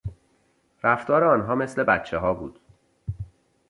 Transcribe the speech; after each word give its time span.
رفتار 0.83 1.23
آنها 1.23 1.55
مثل 1.55 1.83
بچهها 1.83 2.33
بود. 2.33 2.59